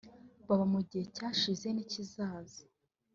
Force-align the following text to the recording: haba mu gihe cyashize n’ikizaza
haba 0.45 0.65
mu 0.73 0.79
gihe 0.89 1.05
cyashize 1.15 1.67
n’ikizaza 1.71 2.61